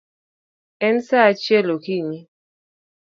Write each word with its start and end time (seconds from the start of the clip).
En 0.87 0.97
saa 1.07 1.25
achiel 1.31 1.67
okinyi 1.75 2.19